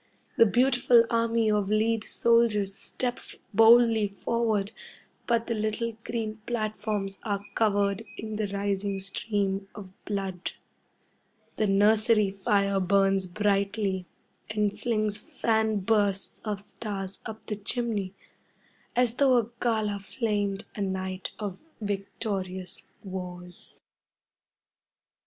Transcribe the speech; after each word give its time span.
The 0.35 0.47
beautiful 0.47 1.03
army 1.11 1.51
of 1.51 1.69
lead 1.69 2.03
soldiers 2.05 2.73
steps 2.73 3.35
boldly 3.53 4.07
forward, 4.07 4.71
but 5.27 5.45
the 5.45 5.53
little 5.53 5.95
green 6.03 6.37
platforms 6.47 7.19
are 7.21 7.45
covered 7.53 8.01
in 8.17 8.37
the 8.37 8.47
rising 8.47 8.99
stream 8.99 9.67
of 9.75 9.91
blood. 10.05 10.53
The 11.57 11.67
nursery 11.67 12.31
fire 12.31 12.79
burns 12.79 13.27
brightly 13.27 14.07
and 14.49 14.73
flings 14.79 15.19
fan 15.19 15.81
bursts 15.81 16.41
of 16.43 16.59
stars 16.61 17.21
up 17.27 17.45
the 17.45 17.55
chimney, 17.57 18.15
as 18.95 19.13
though 19.17 19.37
a 19.37 19.51
gala 19.61 19.99
flamed 19.99 20.65
a 20.73 20.81
night 20.81 21.29
of 21.37 21.59
victorious 21.79 22.87
wars. 23.03 23.79